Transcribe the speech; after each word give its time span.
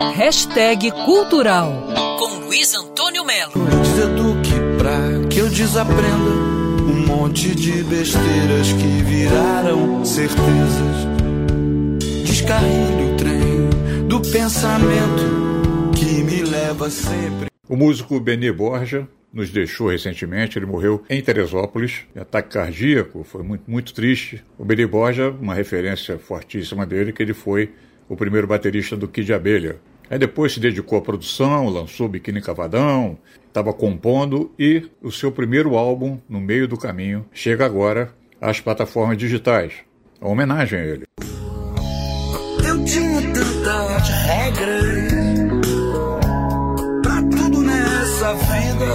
Hashtag 0.00 0.92
Cultural 1.04 1.72
com 2.20 2.44
Luiz 2.46 2.72
Antônio 2.72 3.24
Melo. 3.24 3.52
Deseduque 3.82 4.52
pra 4.78 5.28
que 5.28 5.40
eu 5.40 5.48
desaprenda 5.48 6.30
um 6.88 7.04
monte 7.04 7.52
de 7.52 7.82
besteiras 7.82 8.72
que 8.74 9.02
viraram 9.02 10.04
certezas. 10.04 11.04
Descarrilhe 12.24 13.12
o 13.12 13.16
trem 13.16 14.06
do 14.06 14.20
pensamento 14.20 15.90
que 15.98 16.22
me 16.22 16.42
leva 16.42 16.88
sempre. 16.88 17.48
O 17.68 17.74
músico 17.74 18.20
Beni 18.20 18.52
Borja 18.52 19.08
nos 19.32 19.50
deixou 19.50 19.88
recentemente, 19.90 20.60
ele 20.60 20.66
morreu 20.66 21.02
em 21.10 21.20
Teresópolis, 21.20 22.02
ataque 22.14 22.50
cardíaco, 22.50 23.24
foi 23.24 23.42
muito, 23.42 23.68
muito 23.68 23.92
triste. 23.92 24.44
O 24.56 24.64
Beni 24.64 24.86
Borja, 24.86 25.28
uma 25.28 25.54
referência 25.54 26.16
fortíssima 26.20 26.86
dele, 26.86 27.12
que 27.12 27.20
ele 27.20 27.34
foi 27.34 27.72
o 28.08 28.16
primeiro 28.16 28.46
baterista 28.46 28.96
do 28.96 29.06
Kid 29.06 29.32
Abelha. 29.32 29.76
Aí 30.10 30.18
depois 30.18 30.52
se 30.52 30.60
dedicou 30.60 30.98
à 30.98 31.02
produção, 31.02 31.68
lançou 31.68 32.08
Biquíni 32.08 32.40
Cavadão, 32.40 33.18
estava 33.46 33.72
compondo 33.74 34.50
e 34.58 34.88
o 35.02 35.12
seu 35.12 35.30
primeiro 35.30 35.76
álbum, 35.76 36.18
No 36.28 36.40
Meio 36.40 36.66
do 36.66 36.78
Caminho, 36.78 37.26
chega 37.32 37.66
agora 37.66 38.14
às 38.40 38.60
plataformas 38.60 39.18
digitais. 39.18 39.74
Uma 40.20 40.30
homenagem 40.30 40.78
a 40.78 40.84
ele. 40.84 41.04
Eu 42.66 42.84
tinha 42.84 43.20
tantas 43.34 44.08
regras 44.08 44.84
pra 47.02 47.22
tudo 47.22 47.60
nessa 47.62 48.34
vida. 48.34 48.86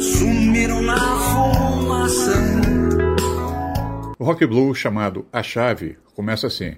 Sumiram 0.00 0.82
na 0.82 0.96
fumaça. 0.96 2.34
O 4.18 4.24
rock 4.24 4.46
blue 4.46 4.74
chamado 4.74 5.26
A 5.32 5.42
Chave 5.42 5.98
começa 6.14 6.46
assim: 6.46 6.76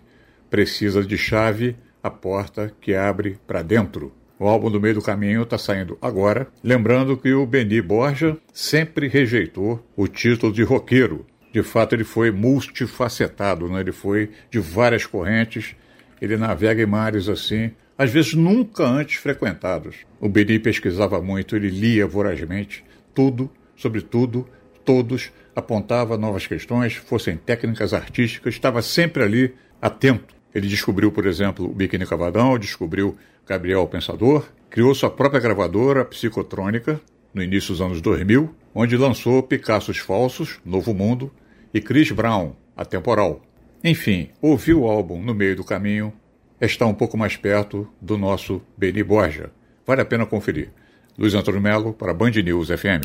Precisa 0.52 1.02
de 1.02 1.16
chave 1.16 1.74
a 2.02 2.10
porta 2.10 2.70
que 2.78 2.94
abre 2.94 3.38
para 3.46 3.62
dentro. 3.62 4.12
O 4.38 4.46
álbum 4.46 4.70
do 4.70 4.78
meio 4.78 4.96
do 4.96 5.00
caminho 5.00 5.44
está 5.44 5.56
saindo 5.56 5.96
agora. 5.98 6.46
Lembrando 6.62 7.16
que 7.16 7.32
o 7.32 7.46
Beni 7.46 7.80
Borja 7.80 8.36
sempre 8.52 9.08
rejeitou 9.08 9.82
o 9.96 10.06
título 10.06 10.52
de 10.52 10.62
roqueiro. 10.62 11.24
De 11.50 11.62
fato, 11.62 11.94
ele 11.94 12.04
foi 12.04 12.30
multifacetado, 12.30 13.66
né? 13.66 13.80
ele 13.80 13.92
foi 13.92 14.28
de 14.50 14.58
várias 14.58 15.06
correntes. 15.06 15.74
Ele 16.20 16.36
navega 16.36 16.82
em 16.82 16.86
mares 16.86 17.30
assim, 17.30 17.70
às 17.96 18.10
vezes 18.10 18.34
nunca 18.34 18.84
antes 18.84 19.16
frequentados. 19.16 20.04
O 20.20 20.28
Beni 20.28 20.58
pesquisava 20.58 21.22
muito, 21.22 21.56
ele 21.56 21.70
lia 21.70 22.06
vorazmente 22.06 22.84
tudo, 23.14 23.50
sobre 23.74 24.02
tudo, 24.02 24.46
todos, 24.84 25.32
apontava 25.56 26.18
novas 26.18 26.46
questões, 26.46 26.92
fossem 26.92 27.38
técnicas 27.38 27.94
artísticas, 27.94 28.52
estava 28.52 28.82
sempre 28.82 29.22
ali 29.22 29.54
atento. 29.80 30.41
Ele 30.54 30.68
descobriu, 30.68 31.10
por 31.10 31.26
exemplo, 31.26 31.64
o 31.64 31.74
Biquíni 31.74 32.06
Cavadão, 32.06 32.58
descobriu 32.58 33.16
Gabriel 33.46 33.86
Pensador, 33.86 34.46
criou 34.68 34.94
sua 34.94 35.10
própria 35.10 35.40
gravadora 35.40 36.04
psicotrônica 36.04 37.00
no 37.32 37.42
início 37.42 37.72
dos 37.72 37.80
anos 37.80 38.00
2000, 38.00 38.54
onde 38.74 38.96
lançou 38.96 39.42
Picassos 39.42 39.98
Falsos, 39.98 40.60
Novo 40.64 40.92
Mundo, 40.92 41.32
e 41.72 41.80
Chris 41.80 42.10
Brown, 42.10 42.52
Atemporal. 42.76 43.40
Enfim, 43.82 44.28
ouvir 44.40 44.74
o 44.74 44.86
álbum 44.86 45.22
no 45.22 45.34
meio 45.34 45.56
do 45.56 45.64
caminho 45.64 46.12
está 46.60 46.86
um 46.86 46.94
pouco 46.94 47.16
mais 47.16 47.36
perto 47.36 47.88
do 48.00 48.16
nosso 48.16 48.62
Beni 48.76 49.02
Borja. 49.02 49.50
Vale 49.86 50.02
a 50.02 50.04
pena 50.04 50.26
conferir. 50.26 50.70
Luiz 51.18 51.34
Antônio 51.34 51.60
Melo 51.60 51.92
para 51.92 52.14
Band 52.14 52.30
News 52.30 52.68
FM. 52.68 53.04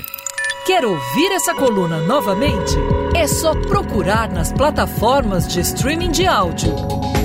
Quer 0.66 0.86
ouvir 0.86 1.32
essa 1.32 1.56
coluna 1.56 2.02
novamente? 2.02 2.76
É 3.16 3.26
só 3.26 3.56
procurar 3.56 4.30
nas 4.32 4.52
plataformas 4.52 5.48
de 5.48 5.61
streaming 5.61 6.11
de 6.11 6.26
áudio. 6.26 6.76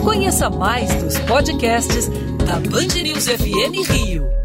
Conheça 0.03 0.51
mais 0.51 0.93
dos 1.03 1.19
podcasts 1.21 2.09
da 2.45 2.59
Band 2.69 3.03
News 3.03 3.27
FM 3.27 3.89
Rio. 3.89 4.42